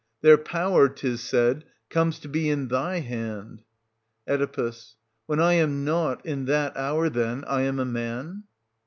[0.21, 3.61] Their power, 'tis said, comes to be in thy hand.
[4.27, 4.73] Oe.
[5.27, 8.45] When I am nought, in that hour, then, I am a man?